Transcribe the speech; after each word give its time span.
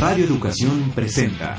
Radio 0.00 0.24
Educación 0.24 0.92
presenta. 0.94 1.58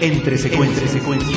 Entre 0.00 0.38
secuencias. 0.38 0.92
secuencias. 0.92 1.36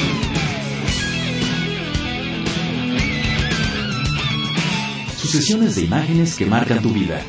Sucesiones 5.18 5.76
de 5.76 5.82
imágenes 5.82 6.36
que 6.36 6.46
marcan 6.46 6.84
tu 6.84 6.92
vida 6.92 7.20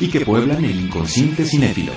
y 0.00 0.08
que 0.08 0.24
pueblan 0.24 0.64
el 0.64 0.80
inconsciente 0.80 1.44
cinéfilo. 1.44 1.92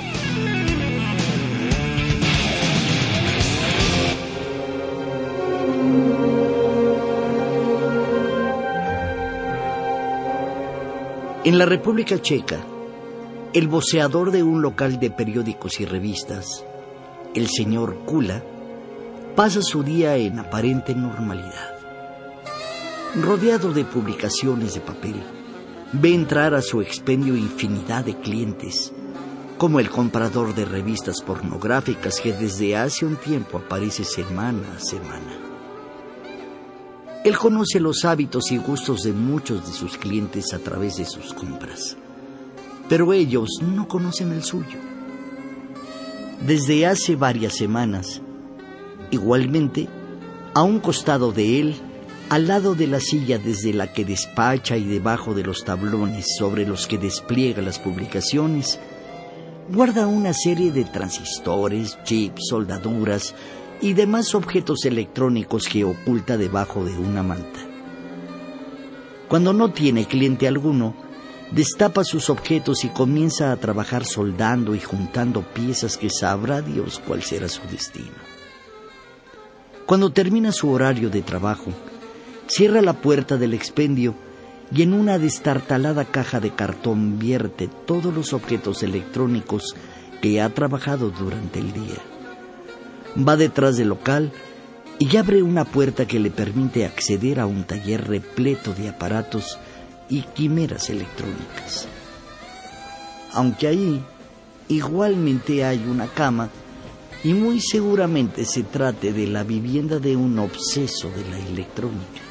En 11.45 11.57
la 11.57 11.65
República 11.65 12.21
Checa, 12.21 12.65
el 13.53 13.67
voceador 13.67 14.31
de 14.31 14.43
un 14.43 14.61
local 14.61 14.97
de 14.97 15.11
periódicos 15.11 15.81
y 15.81 15.85
revistas, 15.85 16.63
el 17.35 17.49
señor 17.49 17.97
Kula, 18.05 18.41
pasa 19.35 19.61
su 19.61 19.83
día 19.83 20.15
en 20.15 20.39
aparente 20.39 20.95
normalidad. 20.95 21.75
Rodeado 23.21 23.73
de 23.73 23.83
publicaciones 23.83 24.75
de 24.75 24.79
papel, 24.79 25.21
ve 25.91 26.13
entrar 26.13 26.53
a 26.53 26.61
su 26.61 26.81
expendio 26.81 27.35
infinidad 27.35 28.05
de 28.05 28.15
clientes, 28.15 28.93
como 29.57 29.81
el 29.81 29.89
comprador 29.89 30.55
de 30.55 30.63
revistas 30.63 31.21
pornográficas 31.21 32.21
que 32.21 32.31
desde 32.31 32.77
hace 32.77 33.05
un 33.05 33.17
tiempo 33.17 33.57
aparece 33.57 34.05
semana 34.05 34.63
a 34.77 34.79
semana. 34.79 35.37
Él 37.25 37.37
conoce 37.37 37.81
los 37.81 38.05
hábitos 38.05 38.49
y 38.53 38.57
gustos 38.57 39.01
de 39.01 39.11
muchos 39.11 39.67
de 39.67 39.73
sus 39.73 39.97
clientes 39.97 40.53
a 40.53 40.59
través 40.59 40.95
de 40.95 41.05
sus 41.05 41.33
compras, 41.33 41.97
pero 42.91 43.13
ellos 43.13 43.61
no 43.61 43.87
conocen 43.87 44.33
el 44.33 44.43
suyo. 44.43 44.77
Desde 46.45 46.85
hace 46.85 47.15
varias 47.15 47.55
semanas, 47.55 48.21
igualmente, 49.11 49.87
a 50.53 50.63
un 50.63 50.81
costado 50.81 51.31
de 51.31 51.61
él, 51.61 51.75
al 52.27 52.47
lado 52.47 52.75
de 52.75 52.87
la 52.87 52.99
silla 52.99 53.37
desde 53.37 53.73
la 53.73 53.93
que 53.93 54.03
despacha 54.03 54.75
y 54.75 54.83
debajo 54.83 55.33
de 55.33 55.43
los 55.43 55.63
tablones 55.63 56.35
sobre 56.37 56.67
los 56.67 56.85
que 56.85 56.97
despliega 56.97 57.61
las 57.61 57.79
publicaciones, 57.79 58.77
guarda 59.69 60.05
una 60.05 60.33
serie 60.33 60.73
de 60.73 60.83
transistores, 60.83 61.97
chips, 62.03 62.47
soldaduras, 62.49 63.33
y 63.79 63.93
demás 63.93 64.35
objetos 64.35 64.83
electrónicos 64.83 65.69
que 65.69 65.85
oculta 65.85 66.35
debajo 66.35 66.83
de 66.83 66.97
una 66.97 67.23
manta. 67.23 67.61
Cuando 69.29 69.53
no 69.53 69.71
tiene 69.71 70.03
cliente 70.07 70.45
alguno, 70.45 71.09
destapa 71.51 72.03
sus 72.03 72.29
objetos 72.29 72.83
y 72.83 72.89
comienza 72.89 73.51
a 73.51 73.57
trabajar 73.57 74.05
soldando 74.05 74.73
y 74.75 74.79
juntando 74.79 75.41
piezas 75.41 75.97
que 75.97 76.09
sabrá 76.09 76.61
Dios 76.61 77.01
cuál 77.05 77.21
será 77.23 77.47
su 77.47 77.61
destino. 77.69 78.15
Cuando 79.85 80.11
termina 80.11 80.51
su 80.51 80.69
horario 80.71 81.09
de 81.09 81.21
trabajo, 81.21 81.71
cierra 82.47 82.81
la 82.81 82.93
puerta 82.93 83.37
del 83.37 83.53
expendio 83.53 84.15
y 84.73 84.83
en 84.83 84.93
una 84.93 85.19
destartalada 85.19 86.05
caja 86.05 86.39
de 86.39 86.51
cartón 86.51 87.19
vierte 87.19 87.69
todos 87.85 88.13
los 88.13 88.33
objetos 88.33 88.83
electrónicos 88.83 89.75
que 90.21 90.41
ha 90.41 90.49
trabajado 90.49 91.09
durante 91.09 91.59
el 91.59 91.73
día 91.73 92.01
va 93.15 93.35
detrás 93.35 93.77
del 93.77 93.89
local 93.89 94.31
y 94.99 95.17
abre 95.17 95.41
una 95.41 95.65
puerta 95.65 96.07
que 96.07 96.19
le 96.19 96.29
permite 96.29 96.85
acceder 96.85 97.39
a 97.39 97.45
un 97.45 97.63
taller 97.63 98.07
repleto 98.07 98.73
de 98.73 98.89
aparatos 98.89 99.57
y 100.11 100.21
quimeras 100.21 100.89
electrónicas. 100.89 101.87
Aunque 103.33 103.67
ahí 103.67 104.03
igualmente 104.67 105.63
hay 105.63 105.79
una 105.87 106.07
cama 106.07 106.49
y 107.23 107.33
muy 107.33 107.61
seguramente 107.61 108.45
se 108.45 108.63
trate 108.63 109.13
de 109.13 109.27
la 109.27 109.43
vivienda 109.43 109.99
de 109.99 110.15
un 110.15 110.37
obseso 110.37 111.09
de 111.09 111.29
la 111.29 111.39
electrónica. 111.39 112.21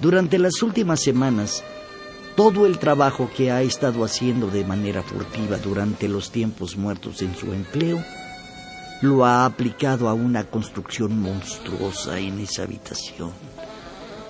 Durante 0.00 0.38
las 0.38 0.62
últimas 0.62 1.02
semanas, 1.02 1.64
todo 2.36 2.66
el 2.66 2.78
trabajo 2.78 3.28
que 3.34 3.50
ha 3.50 3.62
estado 3.62 4.04
haciendo 4.04 4.48
de 4.48 4.64
manera 4.64 5.02
furtiva 5.02 5.56
durante 5.56 6.06
los 6.06 6.30
tiempos 6.30 6.76
muertos 6.76 7.20
en 7.22 7.34
su 7.34 7.52
empleo 7.52 8.02
lo 9.00 9.24
ha 9.24 9.44
aplicado 9.44 10.08
a 10.08 10.14
una 10.14 10.44
construcción 10.44 11.18
monstruosa 11.20 12.18
en 12.18 12.40
esa 12.40 12.62
habitación 12.62 13.32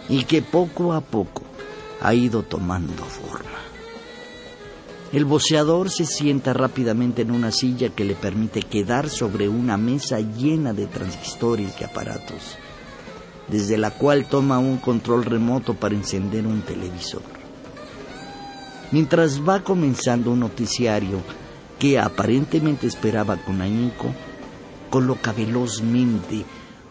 y 0.09 0.25
que 0.25 0.41
poco 0.41 0.93
a 0.93 1.01
poco 1.01 1.46
ha 2.01 2.15
ido 2.15 2.43
tomando 2.43 3.05
forma. 3.05 3.59
El 5.13 5.25
boceador 5.25 5.89
se 5.89 6.05
sienta 6.05 6.53
rápidamente 6.53 7.23
en 7.23 7.31
una 7.31 7.53
silla 7.53 7.91
que 7.91 8.05
le 8.05 8.15
permite 8.15 8.61
quedar 8.63 9.09
sobre 9.09 9.49
una 9.49 9.77
mesa 9.77 10.19
llena 10.21 10.73
de 10.73 10.87
transistores 10.87 11.75
y 11.81 11.85
aparatos, 11.85 12.59
desde 13.49 13.79
la 13.79 13.93
cual 13.93 14.29
toma 14.29 14.59
un 14.59 14.79
control 14.79 15.25
remoto 15.25 15.75
para 15.75 15.95
encender 15.95 16.47
un 16.47 16.63
televisor. 16.63 17.23
Mientras 18.91 19.41
va 19.41 19.63
comenzando 19.63 20.33
un 20.33 20.41
noticiario 20.41 21.23
que 21.79 21.99
aparentemente 21.99 22.87
esperaba 22.87 23.37
con 23.37 23.61
ahínco, 23.61 24.13
coloca 24.91 25.33
velozmente 25.33 26.45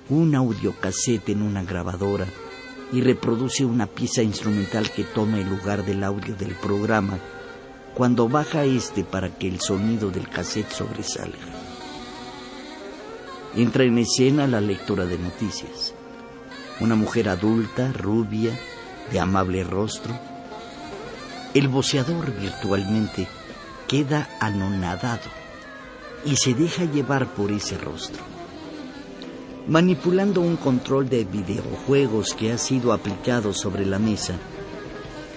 un 0.09 0.35
audiocassette 0.35 1.29
en 1.29 1.41
una 1.41 1.63
grabadora 1.63 2.27
y 2.95 3.01
reproduce 3.01 3.65
una 3.65 3.87
pieza 3.87 4.23
instrumental 4.23 4.89
que 4.89 5.03
toma 5.03 5.37
el 5.37 5.49
lugar 5.49 5.83
del 5.83 6.01
audio 6.01 6.33
del 6.33 6.55
programa 6.55 7.19
cuando 7.93 8.29
baja 8.29 8.63
este 8.63 9.03
para 9.03 9.29
que 9.29 9.49
el 9.49 9.59
sonido 9.59 10.11
del 10.11 10.29
cassette 10.29 10.71
sobresalga. 10.71 11.35
Entra 13.53 13.83
en 13.83 13.97
escena 13.97 14.47
la 14.47 14.61
lectora 14.61 15.05
de 15.05 15.17
noticias. 15.17 15.93
Una 16.79 16.95
mujer 16.95 17.27
adulta, 17.27 17.91
rubia, 17.91 18.57
de 19.11 19.19
amable 19.19 19.65
rostro. 19.65 20.17
El 21.53 21.67
boceador 21.67 22.33
virtualmente 22.39 23.27
queda 23.89 24.29
anonadado 24.39 25.29
y 26.23 26.37
se 26.37 26.53
deja 26.53 26.85
llevar 26.85 27.27
por 27.27 27.51
ese 27.51 27.77
rostro. 27.77 28.34
Manipulando 29.67 30.41
un 30.41 30.57
control 30.57 31.09
de 31.09 31.25
videojuegos 31.25 32.35
que 32.35 32.51
ha 32.51 32.57
sido 32.59 32.93
aplicado 32.93 33.51
sobre 33.51 33.83
la 33.83 33.97
mesa, 33.97 34.35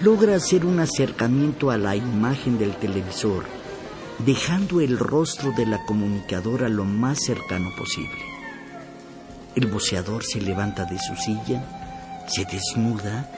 logra 0.01 0.35
hacer 0.35 0.65
un 0.65 0.79
acercamiento 0.79 1.71
a 1.71 1.77
la 1.77 1.95
imagen 1.95 2.59
del 2.59 2.75
televisor, 2.75 3.45
dejando 4.19 4.81
el 4.81 4.99
rostro 4.99 5.51
de 5.53 5.65
la 5.65 5.83
comunicadora 5.83 6.69
lo 6.69 6.85
más 6.85 7.17
cercano 7.25 7.71
posible. 7.75 8.21
El 9.55 9.65
boceador 9.65 10.23
se 10.23 10.39
levanta 10.39 10.85
de 10.85 10.99
su 10.99 11.15
silla, 11.15 12.27
se 12.27 12.45
desnuda 12.45 13.31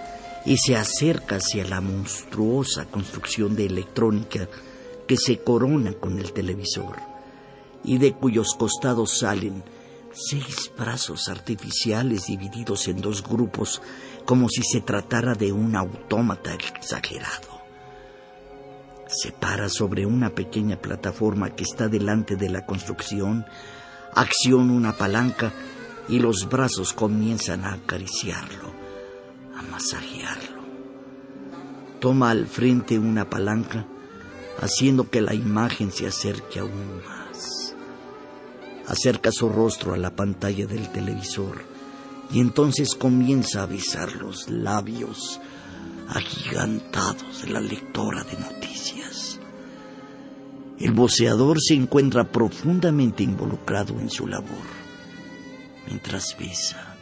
y 0.46 0.58
se 0.58 0.76
acerca 0.76 1.38
hacia 1.38 1.64
la 1.64 1.80
monstruosa 1.80 2.84
construcción 2.84 3.56
de 3.56 3.66
electrónica 3.66 4.50
que 5.08 5.16
se 5.16 5.38
corona 5.38 5.94
con 5.94 6.20
el 6.20 6.34
televisor 6.34 6.98
y 7.82 7.98
de 7.98 8.12
cuyos 8.12 8.56
costados 8.58 9.20
salen 9.20 9.64
seis 10.14 10.72
brazos 10.78 11.30
artificiales 11.30 12.28
divididos 12.28 12.88
en 12.88 13.02
dos 13.02 13.24
grupos 13.24 13.82
como 14.26 14.50
si 14.50 14.62
se 14.64 14.82
tratara 14.82 15.34
de 15.34 15.52
un 15.52 15.76
autómata 15.76 16.54
exagerado. 16.54 17.62
Se 19.08 19.32
para 19.32 19.70
sobre 19.70 20.06
una 20.06 20.30
pequeña 20.30 20.78
plataforma 20.78 21.50
que 21.56 21.64
está 21.64 21.88
delante 21.88 22.36
de 22.36 22.50
la 22.50 22.66
construcción, 22.66 23.46
acciona 24.14 24.74
una 24.74 24.94
palanca 24.94 25.52
y 26.08 26.20
los 26.20 26.48
brazos 26.50 26.94
comienzan 26.94 27.66
a 27.66 27.74
acariciarlo, 27.74 28.72
a 29.58 29.62
masajearlo. 29.64 30.62
Toma 32.00 32.32
al 32.32 32.48
frente 32.48 32.98
una 32.98 33.30
palanca, 33.30 33.86
haciendo 34.60 35.10
que 35.10 35.22
la 35.22 35.34
imagen 35.34 35.92
se 35.92 36.08
acerque 36.08 36.60
aún 36.60 37.02
más 37.06 37.21
acerca 38.92 39.32
su 39.32 39.48
rostro 39.48 39.94
a 39.94 39.98
la 39.98 40.14
pantalla 40.14 40.66
del 40.66 40.90
televisor 40.90 41.64
y 42.30 42.42
entonces 42.42 42.94
comienza 42.94 43.64
a 43.64 43.66
besar 43.66 44.12
los 44.18 44.50
labios 44.50 45.40
agigantados 46.10 47.44
de 47.44 47.52
la 47.52 47.62
lectora 47.62 48.26
de 48.26 48.38
noticias. 48.38 49.40
El 50.78 50.92
voceador 50.92 51.58
se 51.62 51.74
encuentra 51.74 52.26
profundamente 52.26 53.24
involucrado 53.24 53.98
en 53.98 54.10
su 54.10 54.28
labor. 54.28 54.68
Mientras 55.88 56.36
besa, 56.38 56.98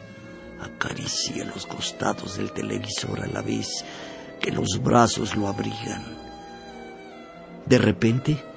acaricia 0.60 1.44
los 1.44 1.66
costados 1.66 2.36
del 2.36 2.52
televisor 2.52 3.20
a 3.20 3.26
la 3.26 3.42
vez 3.42 3.84
que 4.40 4.52
los 4.52 4.80
brazos 4.80 5.34
lo 5.34 5.48
abrigan. 5.48 6.04
De 7.66 7.78
repente, 7.78 8.49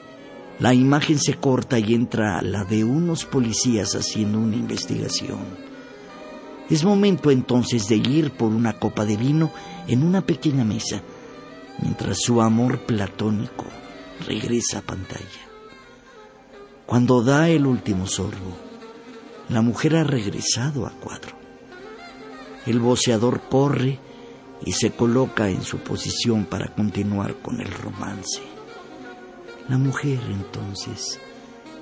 la 0.64 0.74
imagen 0.74 1.20
se 1.20 1.34
corta 1.34 1.78
y 1.78 1.94
entra 1.94 2.42
la 2.42 2.64
de 2.64 2.86
unos 2.86 3.26
policías 3.26 3.96
haciendo 3.96 4.40
una 4.40 4.56
investigación. 4.56 5.42
Es 6.70 6.86
momento 6.86 7.32
entonces 7.32 7.90
de 7.90 7.98
ir 7.98 8.32
por 8.32 8.54
una 8.54 8.80
copa 8.80 9.04
de 9.04 9.18
vino 9.18 9.52
en 9.90 10.06
una 10.06 10.26
pequeña 10.26 10.64
mesa, 10.64 11.02
mientras 11.82 12.20
su 12.22 12.42
amor 12.42 12.80
platónico 12.86 13.66
regresa 14.26 14.78
a 14.78 14.82
pantalla. 14.84 15.44
Cuando 16.86 17.22
da 17.22 17.50
el 17.50 17.66
último 17.66 18.08
sorbo, 18.08 18.56
la 19.50 19.62
mujer 19.62 19.98
ha 19.98 20.06
regresado 20.06 20.88
a 20.88 20.92
cuadro. 20.92 21.36
El 22.66 22.80
boceador 22.80 23.42
corre 23.50 24.00
y 24.66 24.72
se 24.72 24.92
coloca 24.92 25.50
en 25.50 25.62
su 25.62 25.80
posición 25.80 26.46
para 26.46 26.74
continuar 26.74 27.36
con 27.42 27.60
el 27.60 27.70
romance. 27.70 28.53
La 29.70 29.78
mujer 29.78 30.20
entonces, 30.30 31.20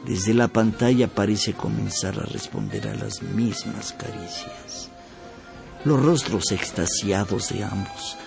desde 0.06 0.36
la 0.36 0.48
pantalla 0.48 1.07
parece 1.07 1.54
comenzar 1.54 2.19
a 2.19 2.25
responder 2.25 2.88
a 2.88 2.94
las 2.94 3.24
mismas 3.24 3.94
caricias. 3.94 4.89
Los 5.83 6.00
rostros 6.00 6.51
extasiados 6.51 7.50
de 7.50 7.63
ambos 7.63 8.18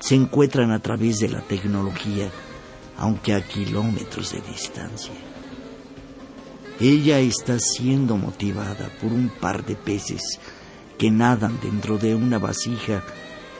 se 0.00 0.14
encuentran 0.14 0.70
a 0.70 0.78
través 0.78 1.18
de 1.18 1.28
la 1.28 1.42
tecnología, 1.42 2.30
aunque 2.96 3.34
a 3.34 3.46
kilómetros 3.46 4.32
de 4.32 4.40
distancia. 4.40 5.14
Ella 6.80 7.18
está 7.18 7.58
siendo 7.58 8.16
motivada 8.16 8.88
por 9.00 9.12
un 9.12 9.28
par 9.28 9.64
de 9.66 9.76
peces 9.76 10.40
que 10.96 11.10
nadan 11.10 11.60
dentro 11.60 11.98
de 11.98 12.14
una 12.14 12.38
vasija 12.38 13.04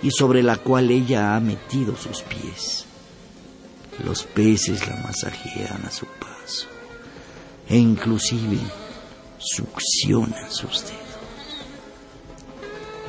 y 0.02 0.10
sobre 0.12 0.42
la 0.42 0.56
cual 0.56 0.90
ella 0.90 1.36
ha 1.36 1.40
metido 1.40 1.94
sus 1.94 2.22
pies. 2.22 2.86
Los 3.98 4.24
peces 4.24 4.86
la 4.88 4.96
masajean 4.96 5.84
a 5.84 5.90
su 5.90 6.06
paso 6.06 6.68
e 7.68 7.76
inclusive 7.76 8.58
succionan 9.38 10.50
sus 10.50 10.84
dedos. 10.84 11.02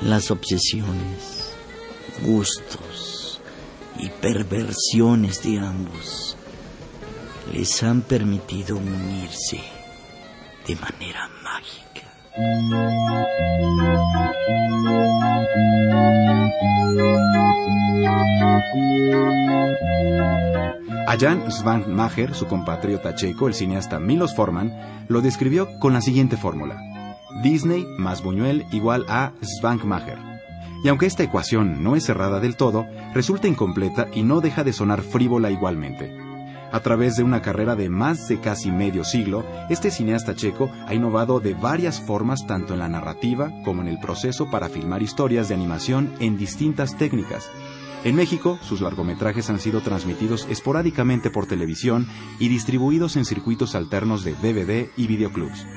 Las 0.02 0.32
obsesiones, 0.32 1.54
gustos 2.22 3.40
y 3.98 4.10
perversiones 4.10 5.42
de 5.44 5.60
ambos 5.60 6.36
les 7.54 7.84
han 7.84 8.02
permitido 8.02 8.78
unirse 8.78 9.62
de 10.68 10.76
manera. 10.76 11.34
A 12.36 12.40
Jan 21.20 21.52
Svankmajer, 21.52 22.34
su 22.34 22.48
compatriota 22.48 23.14
checo, 23.14 23.48
el 23.48 23.54
cineasta 23.54 24.00
Milos 24.00 24.34
Forman, 24.34 25.06
lo 25.10 25.22
describió 25.22 25.68
con 25.80 25.94
la 25.94 26.02
siguiente 26.02 26.36
fórmula. 26.36 26.80
Disney 27.44 27.86
más 28.00 28.24
Buñuel 28.24 28.66
igual 28.72 29.06
a 29.10 29.34
Svankmajer. 29.44 30.18
Y 30.84 30.90
aunque 30.90 31.06
esta 31.06 31.22
ecuación 31.22 31.84
no 31.84 31.96
es 31.96 32.04
cerrada 32.04 32.40
del 32.40 32.58
todo, 32.58 32.88
resulta 33.14 33.48
incompleta 33.48 34.08
y 34.12 34.24
no 34.24 34.42
deja 34.42 34.64
de 34.64 34.74
sonar 34.74 35.04
frívola 35.04 35.52
igualmente. 35.52 36.23
A 36.74 36.80
través 36.80 37.16
de 37.16 37.24
una 37.24 37.44
carrera 37.44 37.76
de 37.76 37.88
más 37.88 38.28
de 38.28 38.40
casi 38.40 38.72
medio 38.72 39.04
siglo, 39.04 39.46
este 39.70 39.92
cineasta 39.92 40.34
checo 40.34 40.72
ha 40.88 40.96
innovado 40.96 41.40
de 41.40 41.54
varias 41.54 42.02
formas 42.02 42.48
tanto 42.48 42.74
en 42.74 42.80
la 42.80 42.90
narrativa 42.90 43.52
como 43.64 43.84
en 43.84 43.88
el 43.88 44.00
proceso 44.00 44.50
para 44.50 44.70
filmar 44.70 45.04
historias 45.04 45.48
de 45.48 45.54
animación 45.54 46.12
en 46.20 46.36
distintas 46.36 46.98
técnicas. 46.98 47.48
En 48.04 48.16
México, 48.16 48.58
sus 48.64 48.82
largometrajes 48.82 49.52
han 49.52 49.60
sido 49.60 49.82
transmitidos 49.82 50.48
esporádicamente 50.50 51.30
por 51.30 51.46
televisión 51.46 52.08
y 52.40 52.50
distribuidos 52.50 53.18
en 53.18 53.26
circuitos 53.26 53.76
alternos 53.76 54.24
de 54.24 54.34
DVD 54.34 54.90
y 54.98 55.06
videoclubs. 55.06 55.68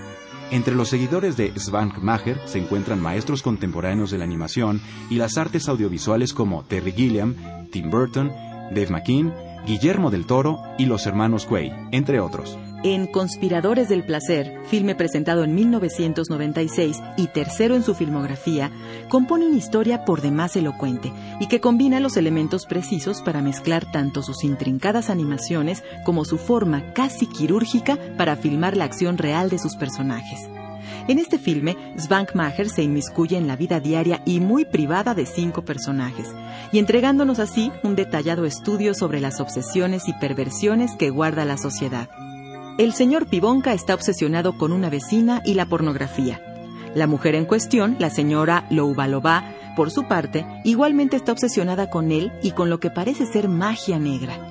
Entre 0.51 0.75
los 0.75 0.89
seguidores 0.89 1.37
de 1.37 1.53
Maher 2.01 2.41
se 2.47 2.59
encuentran 2.59 3.03
maestros 3.03 3.43
contemporáneos 3.43 4.11
de 4.11 4.17
la 4.17 4.25
animación 4.25 4.81
y 5.11 5.17
las 5.17 5.37
artes 5.37 5.69
audiovisuales 5.69 6.33
como 6.33 6.65
Terry 6.65 6.93
Gilliam, 6.93 7.35
Tim 7.71 7.91
Burton, 7.91 8.29
Dave 8.71 8.89
McKean 8.89 9.46
Guillermo 9.67 10.13
del 10.13 10.27
Toro 10.27 10.63
y 10.79 10.87
los 10.87 11.07
hermanos 11.07 11.45
Quay, 11.45 11.73
entre 11.91 12.21
otros. 12.21 12.57
En 12.85 13.09
Conspiradores 13.09 13.89
del 13.89 14.05
Placer, 14.05 14.61
filme 14.67 14.95
presentado 14.95 15.43
en 15.43 15.57
1996 15.57 17.03
y 17.17 17.27
tercero 17.27 17.75
en 17.75 17.83
su 17.83 17.97
filmografía, 17.97 18.71
compone 19.09 19.45
una 19.45 19.57
historia 19.57 20.05
por 20.05 20.21
demás 20.21 20.55
elocuente 20.55 21.13
y 21.41 21.49
que 21.49 21.61
combina 21.61 21.99
los 21.99 22.17
elementos 22.17 22.65
precisos 22.65 23.23
para 23.23 23.43
mezclar 23.43 23.91
tanto 23.91 24.23
sus 24.23 24.45
intrincadas 24.45 25.11
animaciones 25.11 25.83
como 26.05 26.25
su 26.25 26.39
forma 26.39 26.93
casi 26.93 27.27
quirúrgica 27.27 27.99
para 28.17 28.37
filmar 28.37 28.77
la 28.77 28.85
acción 28.85 29.19
real 29.19 29.51
de 29.51 29.59
sus 29.59 29.75
personajes. 29.75 30.49
En 31.09 31.21
este 31.21 31.39
filme, 31.39 31.77
Svankmajer 31.97 32.69
se 32.69 32.83
inmiscuye 32.83 33.37
en 33.37 33.47
la 33.47 33.55
vida 33.55 33.79
diaria 33.79 34.23
y 34.25 34.41
muy 34.41 34.65
privada 34.65 35.15
de 35.15 35.25
cinco 35.25 35.63
personajes, 35.63 36.35
y 36.73 36.81
entregándonos 36.81 37.39
así 37.39 37.71
un 37.85 37.95
detallado 37.95 38.45
estudio 38.45 38.93
sobre 38.93 39.21
las 39.21 39.41
obsesiones 39.41 40.09
y 40.09 40.13
perversiones 40.15 40.97
que 40.97 41.11
guarda 41.11 41.45
la 41.45 41.59
sociedad. 41.59 42.09
El 42.79 42.93
señor 42.93 43.27
Pibonka 43.27 43.73
está 43.73 43.95
obsesionado 43.95 44.59
con 44.59 44.73
una 44.73 44.91
vecina 44.91 45.43
y 45.45 45.55
la 45.55 45.67
pornografía. 45.67 46.41
La 46.95 47.07
mujer 47.07 47.37
en 47.37 47.45
cuestión, 47.45 47.97
la 48.01 48.11
señora 48.11 48.67
Loubalova, 48.71 49.45
por 49.77 49.91
su 49.91 50.09
parte, 50.09 50.45
igualmente 50.65 51.17
está 51.17 51.33
obsesionada 51.33 51.89
con 51.89 52.11
él 52.11 52.33
y 52.43 52.51
con 52.51 52.69
lo 52.69 52.81
que 52.81 52.91
parece 52.91 53.27
ser 53.27 53.49
magia 53.49 53.99
negra. 53.99 54.46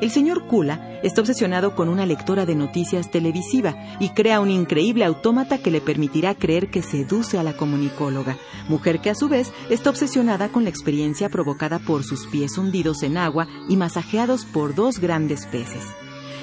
El 0.00 0.10
señor 0.10 0.46
Kula 0.46 1.00
está 1.02 1.20
obsesionado 1.20 1.74
con 1.74 1.88
una 1.88 2.06
lectora 2.06 2.46
de 2.46 2.54
noticias 2.54 3.10
televisiva 3.10 3.76
y 3.98 4.10
crea 4.10 4.40
un 4.40 4.50
increíble 4.50 5.04
autómata 5.04 5.58
que 5.58 5.70
le 5.70 5.80
permitirá 5.80 6.34
creer 6.34 6.70
que 6.70 6.82
seduce 6.82 7.38
a 7.38 7.42
la 7.42 7.56
comunicóloga, 7.56 8.38
mujer 8.68 9.00
que 9.00 9.10
a 9.10 9.14
su 9.14 9.28
vez 9.28 9.52
está 9.68 9.90
obsesionada 9.90 10.48
con 10.48 10.64
la 10.64 10.70
experiencia 10.70 11.28
provocada 11.28 11.78
por 11.78 12.04
sus 12.04 12.26
pies 12.26 12.56
hundidos 12.56 13.02
en 13.02 13.16
agua 13.16 13.46
y 13.68 13.76
masajeados 13.76 14.44
por 14.44 14.74
dos 14.74 14.98
grandes 14.98 15.46
peces. 15.46 15.84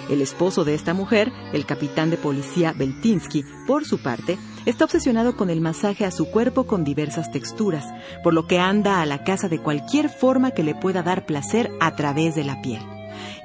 El 0.09 0.21
esposo 0.21 0.63
de 0.63 0.73
esta 0.73 0.93
mujer, 0.93 1.31
el 1.51 1.65
capitán 1.65 2.09
de 2.09 2.17
policía 2.17 2.73
Beltinsky, 2.73 3.43
por 3.65 3.83
su 3.85 3.99
parte, 3.99 4.37
está 4.65 4.85
obsesionado 4.85 5.35
con 5.35 5.49
el 5.49 5.59
masaje 5.59 6.05
a 6.05 6.11
su 6.11 6.29
cuerpo 6.31 6.65
con 6.65 6.85
diversas 6.85 7.29
texturas, 7.31 7.85
por 8.23 8.33
lo 8.33 8.47
que 8.47 8.59
anda 8.59 9.01
a 9.01 9.05
la 9.05 9.23
casa 9.23 9.49
de 9.49 9.59
cualquier 9.59 10.09
forma 10.09 10.51
que 10.51 10.63
le 10.63 10.75
pueda 10.75 11.03
dar 11.03 11.25
placer 11.25 11.71
a 11.81 11.95
través 11.95 12.35
de 12.35 12.45
la 12.45 12.61
piel 12.61 12.96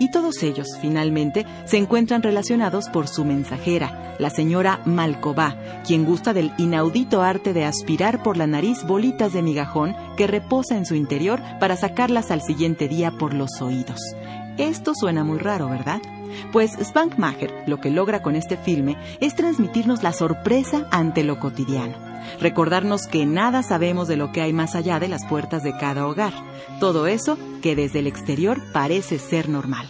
y 0.03 0.09
todos 0.09 0.43
ellos, 0.43 0.67
finalmente, 0.81 1.47
se 1.65 1.77
encuentran 1.77 2.25
relacionados 2.25 2.89
por 2.89 3.07
su 3.07 3.25
mensajera, 3.25 4.17
la 4.19 4.31
señora 4.31 4.81
Malková, 4.85 5.57
quien 5.87 6.05
gusta 6.05 6.35
del 6.35 6.51
inaudito 6.59 7.23
arte 7.23 7.53
de 7.53 7.65
aspirar 7.65 8.21
por 8.21 8.37
la 8.37 8.49
nariz 8.49 8.83
bolitas 8.83 9.33
de 9.33 9.43
migajón 9.43 9.95
que 10.17 10.27
reposa 10.27 10.77
en 10.77 10.87
su 10.87 10.97
interior 10.97 11.41
para 11.61 11.77
sacarlas 11.77 12.33
al 12.33 12.43
siguiente 12.43 12.89
día 12.89 13.13
por 13.13 13.33
los 13.33 13.63
oídos. 13.63 14.01
Esto 14.59 14.93
suena 14.93 15.23
muy 15.23 15.39
raro, 15.39 15.69
¿verdad? 15.69 16.03
Pues 16.51 16.73
Spankmacher 16.83 17.63
lo 17.69 17.81
que 17.81 17.93
logra 17.93 18.23
con 18.23 18.35
este 18.35 18.57
filme 18.57 18.97
es 19.21 19.37
transmitirnos 19.37 20.03
la 20.03 20.13
sorpresa 20.13 20.89
ante 20.91 21.23
lo 21.23 21.39
cotidiano 21.39 22.12
recordarnos 22.41 23.07
que 23.07 23.27
nada 23.27 23.63
sabemos 23.63 24.09
de 24.09 24.17
lo 24.17 24.33
que 24.33 24.43
hay 24.43 24.53
más 24.53 24.75
allá 24.75 25.01
de 25.01 25.09
las 25.09 25.25
puertas 25.27 25.63
de 25.63 25.77
cada 25.77 26.07
hogar. 26.07 26.33
Todo 26.81 27.07
eso 27.07 27.39
que 27.63 27.77
desde 27.77 28.01
el 28.01 28.07
exterior 28.07 28.61
parece 28.73 29.19
ser 29.19 29.49
normal. 29.49 29.89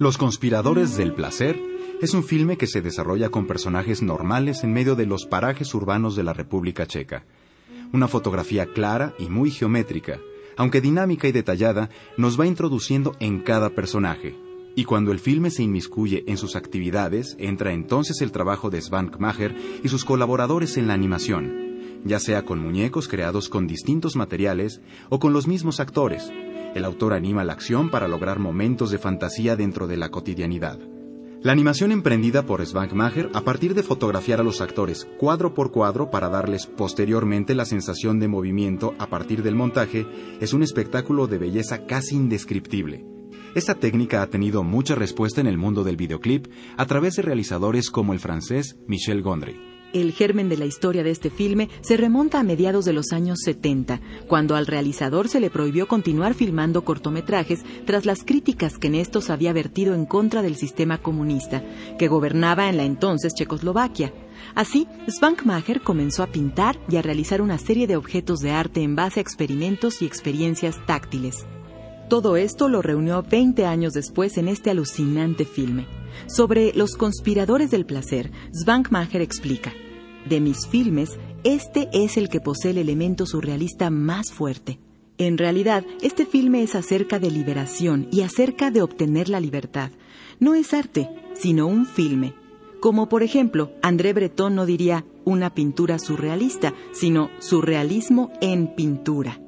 Los 0.00 0.16
conspiradores 0.16 0.96
del 0.96 1.12
placer 1.12 1.60
es 2.00 2.14
un 2.14 2.22
filme 2.22 2.56
que 2.56 2.68
se 2.68 2.80
desarrolla 2.80 3.30
con 3.30 3.48
personajes 3.48 4.00
normales 4.00 4.62
en 4.62 4.72
medio 4.72 4.94
de 4.94 5.06
los 5.06 5.26
parajes 5.26 5.74
urbanos 5.74 6.14
de 6.14 6.22
la 6.22 6.32
República 6.32 6.86
Checa. 6.86 7.24
Una 7.92 8.06
fotografía 8.06 8.66
clara 8.66 9.12
y 9.18 9.28
muy 9.28 9.50
geométrica, 9.50 10.20
aunque 10.58 10.80
dinámica 10.80 11.28
y 11.28 11.32
detallada, 11.32 11.88
nos 12.18 12.38
va 12.38 12.46
introduciendo 12.46 13.14
en 13.20 13.40
cada 13.40 13.70
personaje. 13.70 14.36
Y 14.74 14.84
cuando 14.84 15.12
el 15.12 15.20
filme 15.20 15.50
se 15.50 15.62
inmiscuye 15.62 16.24
en 16.26 16.36
sus 16.36 16.56
actividades, 16.56 17.36
entra 17.38 17.72
entonces 17.72 18.20
el 18.20 18.32
trabajo 18.32 18.68
de 18.68 18.80
Svankmajer 18.80 19.56
y 19.82 19.88
sus 19.88 20.04
colaboradores 20.04 20.76
en 20.76 20.88
la 20.88 20.94
animación, 20.94 22.02
ya 22.04 22.18
sea 22.18 22.44
con 22.44 22.58
muñecos 22.58 23.08
creados 23.08 23.48
con 23.48 23.66
distintos 23.66 24.16
materiales 24.16 24.80
o 25.08 25.20
con 25.20 25.32
los 25.32 25.46
mismos 25.46 25.80
actores. 25.80 26.30
El 26.74 26.84
autor 26.84 27.14
anima 27.14 27.44
la 27.44 27.54
acción 27.54 27.88
para 27.88 28.08
lograr 28.08 28.38
momentos 28.38 28.90
de 28.90 28.98
fantasía 28.98 29.56
dentro 29.56 29.86
de 29.86 29.96
la 29.96 30.10
cotidianidad. 30.10 30.78
La 31.40 31.52
animación 31.52 31.92
emprendida 31.92 32.44
por 32.44 32.66
Svankmajer 32.66 33.30
a 33.32 33.42
partir 33.42 33.72
de 33.74 33.84
fotografiar 33.84 34.40
a 34.40 34.42
los 34.42 34.60
actores 34.60 35.06
cuadro 35.18 35.54
por 35.54 35.70
cuadro 35.70 36.10
para 36.10 36.28
darles 36.28 36.66
posteriormente 36.66 37.54
la 37.54 37.64
sensación 37.64 38.18
de 38.18 38.26
movimiento 38.26 38.94
a 38.98 39.06
partir 39.06 39.44
del 39.44 39.54
montaje 39.54 40.04
es 40.40 40.52
un 40.52 40.64
espectáculo 40.64 41.28
de 41.28 41.38
belleza 41.38 41.86
casi 41.86 42.16
indescriptible. 42.16 43.06
Esta 43.54 43.76
técnica 43.76 44.20
ha 44.20 44.26
tenido 44.26 44.64
mucha 44.64 44.96
respuesta 44.96 45.40
en 45.40 45.46
el 45.46 45.58
mundo 45.58 45.84
del 45.84 45.96
videoclip 45.96 46.48
a 46.76 46.86
través 46.86 47.14
de 47.14 47.22
realizadores 47.22 47.90
como 47.90 48.12
el 48.12 48.18
francés 48.18 48.76
Michel 48.88 49.22
Gondry. 49.22 49.77
El 49.94 50.12
germen 50.12 50.50
de 50.50 50.58
la 50.58 50.66
historia 50.66 51.02
de 51.02 51.10
este 51.10 51.30
filme 51.30 51.70
se 51.80 51.96
remonta 51.96 52.38
a 52.38 52.42
mediados 52.42 52.84
de 52.84 52.92
los 52.92 53.12
años 53.12 53.38
70, 53.42 54.00
cuando 54.26 54.54
al 54.54 54.66
realizador 54.66 55.28
se 55.28 55.40
le 55.40 55.48
prohibió 55.48 55.88
continuar 55.88 56.34
filmando 56.34 56.84
cortometrajes 56.84 57.64
tras 57.86 58.04
las 58.04 58.22
críticas 58.22 58.76
que 58.76 58.88
en 58.88 58.96
estos 58.96 59.30
había 59.30 59.54
vertido 59.54 59.94
en 59.94 60.04
contra 60.04 60.42
del 60.42 60.56
sistema 60.56 60.98
comunista, 60.98 61.62
que 61.98 62.08
gobernaba 62.08 62.68
en 62.68 62.76
la 62.76 62.84
entonces 62.84 63.34
Checoslovaquia. 63.34 64.12
Así, 64.54 64.86
Svankmajer 65.08 65.80
comenzó 65.80 66.22
a 66.22 66.26
pintar 66.26 66.78
y 66.90 66.96
a 66.96 67.02
realizar 67.02 67.40
una 67.40 67.56
serie 67.56 67.86
de 67.86 67.96
objetos 67.96 68.40
de 68.40 68.50
arte 68.50 68.82
en 68.82 68.94
base 68.94 69.20
a 69.20 69.22
experimentos 69.22 70.02
y 70.02 70.06
experiencias 70.06 70.76
táctiles. 70.86 71.46
Todo 72.10 72.36
esto 72.36 72.68
lo 72.68 72.82
reunió 72.82 73.22
20 73.22 73.64
años 73.64 73.94
después 73.94 74.36
en 74.36 74.48
este 74.48 74.70
alucinante 74.70 75.46
filme. 75.46 75.97
Sobre 76.26 76.72
los 76.74 76.94
conspiradores 76.96 77.70
del 77.70 77.86
placer, 77.86 78.30
Svankmajer 78.52 79.20
explica, 79.20 79.72
de 80.28 80.40
mis 80.40 80.66
filmes, 80.66 81.18
este 81.44 81.88
es 81.92 82.16
el 82.16 82.28
que 82.28 82.40
posee 82.40 82.72
el 82.72 82.78
elemento 82.78 83.26
surrealista 83.26 83.90
más 83.90 84.32
fuerte. 84.32 84.78
En 85.16 85.38
realidad, 85.38 85.84
este 86.02 86.26
filme 86.26 86.62
es 86.62 86.74
acerca 86.74 87.18
de 87.18 87.30
liberación 87.30 88.08
y 88.12 88.20
acerca 88.20 88.70
de 88.70 88.82
obtener 88.82 89.28
la 89.28 89.40
libertad. 89.40 89.90
No 90.38 90.54
es 90.54 90.74
arte, 90.74 91.08
sino 91.34 91.66
un 91.66 91.86
filme. 91.86 92.34
Como 92.80 93.08
por 93.08 93.24
ejemplo, 93.24 93.72
André 93.82 94.12
Breton 94.12 94.54
no 94.54 94.64
diría 94.64 95.04
una 95.24 95.54
pintura 95.54 95.98
surrealista, 95.98 96.72
sino 96.92 97.30
surrealismo 97.40 98.30
en 98.40 98.74
pintura. 98.74 99.40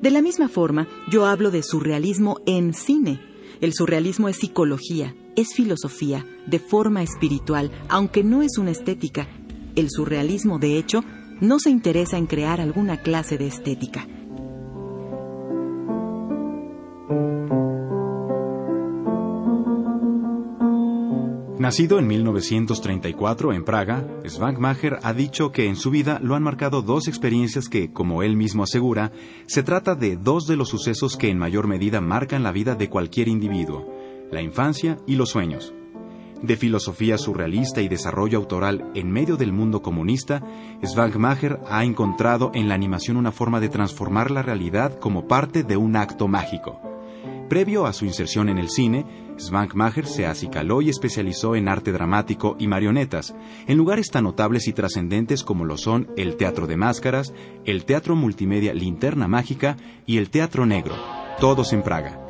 De 0.00 0.10
la 0.10 0.22
misma 0.22 0.48
forma, 0.48 0.88
yo 1.08 1.26
hablo 1.26 1.52
de 1.52 1.62
surrealismo 1.62 2.40
en 2.46 2.74
cine. 2.74 3.20
El 3.60 3.74
surrealismo 3.74 4.28
es 4.28 4.36
psicología, 4.36 5.14
es 5.38 5.54
filosofía, 5.54 6.26
de 6.46 6.58
forma 6.58 7.04
espiritual, 7.04 7.70
aunque 7.88 8.24
no 8.24 8.42
es 8.42 8.58
una 8.58 8.72
estética. 8.72 9.28
El 9.76 9.88
surrealismo, 9.88 10.58
de 10.58 10.76
hecho, 10.76 11.04
no 11.40 11.60
se 11.60 11.70
interesa 11.70 12.18
en 12.18 12.26
crear 12.26 12.60
alguna 12.60 12.96
clase 12.96 13.38
de 13.38 13.46
estética. 13.46 14.04
Nacido 21.60 22.00
en 22.00 22.08
1934 22.08 23.52
en 23.52 23.64
Praga, 23.64 24.08
Svankmajer 24.24 24.98
ha 25.02 25.12
dicho 25.12 25.52
que 25.52 25.66
en 25.66 25.76
su 25.76 25.90
vida 25.90 26.18
lo 26.20 26.34
han 26.34 26.42
marcado 26.42 26.82
dos 26.82 27.06
experiencias 27.06 27.68
que, 27.68 27.92
como 27.92 28.24
él 28.24 28.36
mismo 28.36 28.64
asegura, 28.64 29.12
se 29.46 29.62
trata 29.62 29.94
de 29.94 30.16
dos 30.16 30.48
de 30.48 30.56
los 30.56 30.68
sucesos 30.68 31.16
que 31.16 31.28
en 31.28 31.38
mayor 31.38 31.68
medida 31.68 32.00
marcan 32.00 32.42
la 32.42 32.50
vida 32.50 32.74
de 32.74 32.88
cualquier 32.88 33.28
individuo 33.28 33.97
la 34.30 34.42
infancia 34.42 34.98
y 35.06 35.16
los 35.16 35.30
sueños. 35.30 35.74
De 36.42 36.56
filosofía 36.56 37.18
surrealista 37.18 37.80
y 37.80 37.88
desarrollo 37.88 38.38
autoral 38.38 38.90
en 38.94 39.10
medio 39.10 39.36
del 39.36 39.52
mundo 39.52 39.82
comunista, 39.82 40.42
Svankmajer 40.82 41.58
ha 41.68 41.84
encontrado 41.84 42.52
en 42.54 42.68
la 42.68 42.74
animación 42.74 43.16
una 43.16 43.32
forma 43.32 43.58
de 43.58 43.68
transformar 43.68 44.30
la 44.30 44.42
realidad 44.42 44.98
como 45.00 45.26
parte 45.26 45.64
de 45.64 45.76
un 45.76 45.96
acto 45.96 46.28
mágico. 46.28 46.80
Previo 47.48 47.86
a 47.86 47.92
su 47.92 48.04
inserción 48.04 48.48
en 48.50 48.58
el 48.58 48.68
cine, 48.68 49.06
Svankmajer 49.38 50.06
se 50.06 50.26
acicaló 50.26 50.80
y 50.80 50.90
especializó 50.90 51.56
en 51.56 51.68
arte 51.68 51.92
dramático 51.92 52.56
y 52.58 52.68
marionetas, 52.68 53.34
en 53.66 53.78
lugares 53.78 54.10
tan 54.10 54.24
notables 54.24 54.68
y 54.68 54.72
trascendentes 54.72 55.42
como 55.42 55.64
lo 55.64 55.76
son 55.76 56.08
el 56.16 56.36
Teatro 56.36 56.66
de 56.66 56.76
Máscaras, 56.76 57.32
el 57.64 57.84
Teatro 57.84 58.14
Multimedia 58.14 58.74
Linterna 58.74 59.26
Mágica 59.26 59.76
y 60.06 60.18
el 60.18 60.30
Teatro 60.30 60.66
Negro, 60.66 60.94
todos 61.40 61.72
en 61.72 61.82
Praga. 61.82 62.27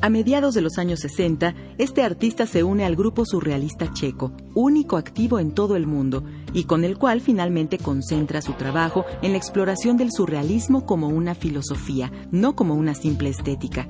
A 0.00 0.10
mediados 0.10 0.54
de 0.54 0.60
los 0.60 0.78
años 0.78 1.00
60, 1.00 1.54
este 1.76 2.02
artista 2.02 2.46
se 2.46 2.62
une 2.62 2.84
al 2.84 2.94
grupo 2.94 3.24
surrealista 3.26 3.92
checo, 3.92 4.32
único 4.54 4.96
activo 4.96 5.40
en 5.40 5.52
todo 5.52 5.74
el 5.74 5.86
mundo, 5.86 6.24
y 6.52 6.64
con 6.64 6.84
el 6.84 6.96
cual 6.98 7.20
finalmente 7.20 7.78
concentra 7.78 8.40
su 8.40 8.52
trabajo 8.52 9.04
en 9.22 9.32
la 9.32 9.38
exploración 9.38 9.96
del 9.96 10.12
surrealismo 10.12 10.86
como 10.86 11.08
una 11.08 11.34
filosofía, 11.34 12.12
no 12.30 12.54
como 12.54 12.74
una 12.74 12.94
simple 12.94 13.28
estética. 13.28 13.88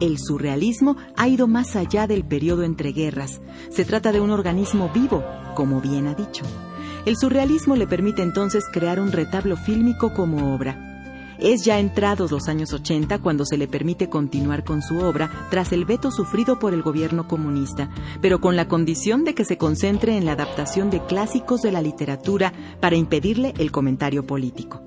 El 0.00 0.18
surrealismo 0.18 0.96
ha 1.16 1.28
ido 1.28 1.46
más 1.46 1.76
allá 1.76 2.06
del 2.06 2.24
periodo 2.24 2.64
entre 2.64 2.92
guerras. 2.92 3.40
Se 3.70 3.84
trata 3.84 4.12
de 4.12 4.20
un 4.20 4.30
organismo 4.30 4.90
vivo, 4.92 5.24
como 5.54 5.80
bien 5.80 6.08
ha 6.08 6.14
dicho. 6.14 6.44
El 7.06 7.16
surrealismo 7.16 7.76
le 7.76 7.86
permite 7.86 8.22
entonces 8.22 8.64
crear 8.70 8.98
un 8.98 9.12
retablo 9.12 9.56
fílmico 9.56 10.12
como 10.12 10.54
obra, 10.54 10.95
es 11.38 11.64
ya 11.64 11.78
entrados 11.78 12.30
los 12.30 12.48
años 12.48 12.72
80 12.72 13.18
cuando 13.18 13.44
se 13.44 13.56
le 13.56 13.68
permite 13.68 14.08
continuar 14.08 14.64
con 14.64 14.82
su 14.82 14.98
obra 14.98 15.30
tras 15.50 15.72
el 15.72 15.84
veto 15.84 16.10
sufrido 16.10 16.58
por 16.58 16.74
el 16.74 16.82
gobierno 16.82 17.28
comunista, 17.28 17.90
pero 18.20 18.40
con 18.40 18.56
la 18.56 18.68
condición 18.68 19.24
de 19.24 19.34
que 19.34 19.44
se 19.44 19.58
concentre 19.58 20.16
en 20.16 20.24
la 20.24 20.32
adaptación 20.32 20.90
de 20.90 21.04
clásicos 21.04 21.62
de 21.62 21.72
la 21.72 21.82
literatura 21.82 22.52
para 22.80 22.96
impedirle 22.96 23.54
el 23.58 23.70
comentario 23.70 24.26
político. 24.26 24.82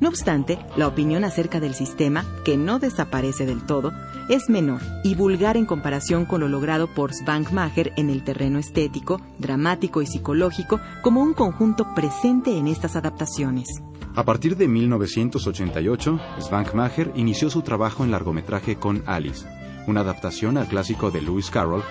No 0.00 0.08
obstante, 0.08 0.58
la 0.76 0.88
opinión 0.88 1.22
acerca 1.22 1.60
del 1.60 1.74
sistema, 1.74 2.24
que 2.44 2.56
no 2.56 2.80
desaparece 2.80 3.46
del 3.46 3.64
todo, 3.64 3.92
es 4.28 4.50
menor 4.50 4.80
y 5.04 5.14
vulgar 5.14 5.56
en 5.56 5.64
comparación 5.64 6.24
con 6.24 6.40
lo 6.40 6.48
logrado 6.48 6.88
por 6.88 7.14
Svankmajer 7.14 7.92
en 7.96 8.10
el 8.10 8.24
terreno 8.24 8.58
estético, 8.58 9.20
dramático 9.38 10.02
y 10.02 10.06
psicológico 10.06 10.80
como 11.02 11.22
un 11.22 11.34
conjunto 11.34 11.94
presente 11.94 12.56
en 12.56 12.66
estas 12.66 12.96
adaptaciones. 12.96 13.68
A 14.14 14.24
partir 14.24 14.58
de 14.58 14.68
1988, 14.68 16.20
Svankmajer 16.38 17.12
inició 17.14 17.48
su 17.48 17.62
trabajo 17.62 18.04
en 18.04 18.10
largometraje 18.10 18.76
con 18.76 19.02
Alice, 19.06 19.46
una 19.86 20.00
adaptación 20.00 20.58
al 20.58 20.66
clásico 20.66 21.10
de 21.10 21.22
Lewis 21.22 21.50
Carroll, 21.50 21.82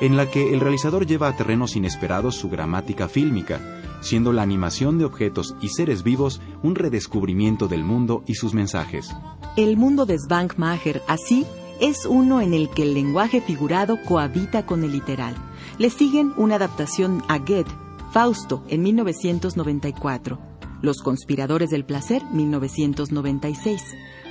en 0.00 0.16
la 0.16 0.30
que 0.30 0.54
el 0.54 0.60
realizador 0.60 1.06
lleva 1.06 1.28
a 1.28 1.36
terrenos 1.36 1.76
inesperados 1.76 2.34
su 2.34 2.48
gramática 2.48 3.08
fílmica, 3.08 3.60
siendo 4.00 4.32
la 4.32 4.40
animación 4.40 4.96
de 4.96 5.04
objetos 5.04 5.54
y 5.60 5.68
seres 5.68 6.02
vivos 6.02 6.40
un 6.62 6.76
redescubrimiento 6.76 7.68
del 7.68 7.84
mundo 7.84 8.24
y 8.26 8.36
sus 8.36 8.54
mensajes. 8.54 9.14
El 9.58 9.76
mundo 9.76 10.06
de 10.06 10.18
Svankmajer, 10.18 11.02
así, 11.08 11.44
es 11.78 12.06
uno 12.06 12.40
en 12.40 12.54
el 12.54 12.70
que 12.70 12.84
el 12.84 12.94
lenguaje 12.94 13.42
figurado 13.42 13.98
cohabita 14.02 14.64
con 14.64 14.82
el 14.82 14.92
literal. 14.92 15.34
Le 15.76 15.90
siguen 15.90 16.32
una 16.38 16.54
adaptación 16.54 17.22
a 17.28 17.38
Goethe, 17.38 17.70
Fausto, 18.12 18.64
en 18.68 18.82
1994, 18.82 20.55
los 20.82 20.98
conspiradores 20.98 21.70
del 21.70 21.84
placer, 21.84 22.22
1996. 22.32 23.82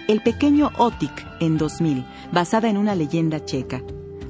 El 0.08 0.22
pequeño 0.22 0.72
Otik, 0.78 1.12
en 1.40 1.58
2000, 1.58 2.06
basada 2.32 2.70
en 2.70 2.78
una 2.78 2.96
leyenda 2.96 3.44
checa. 3.44 3.82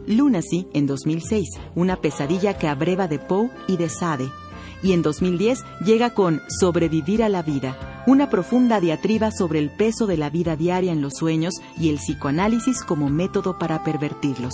Lunacy, 0.08 0.68
en 0.74 0.88
2006, 0.88 1.50
una 1.76 1.98
pesadilla 1.98 2.58
que 2.58 2.68
abreva 2.68 3.08
de 3.08 3.20
Poe 3.20 3.50
y 3.68 3.78
de 3.78 3.90
Sade. 3.90 4.30
Y 4.84 4.94
en 4.94 5.02
2010 5.02 5.64
llega 5.86 6.12
con 6.12 6.42
Sobrevivir 6.48 7.24
a 7.24 7.30
la 7.30 7.42
vida, 7.42 8.04
una 8.08 8.30
profunda 8.30 8.80
diatriba 8.80 9.32
sobre 9.32 9.60
el 9.60 9.70
peso 9.70 10.06
de 10.06 10.18
la 10.18 10.30
vida 10.30 10.56
diaria 10.56 10.92
en 10.92 11.02
los 11.02 11.16
sueños 11.16 11.56
y 11.78 11.90
el 11.90 11.98
psicoanálisis 11.98 12.84
como 12.84 13.10
método 13.10 13.58
para 13.58 13.84
pervertirlos. 13.84 14.54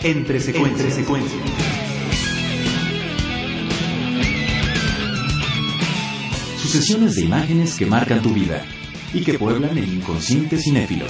Entre 0.02 0.38
secuencias. 0.38 1.67
Sucesiones 6.68 7.14
de 7.14 7.22
imágenes 7.22 7.78
que 7.78 7.86
marcan 7.86 8.20
tu 8.20 8.28
vida 8.34 8.62
y 9.14 9.24
que 9.24 9.38
pueblan 9.38 9.78
el 9.78 9.90
inconsciente 9.90 10.58
cinéfilo. 10.58 11.06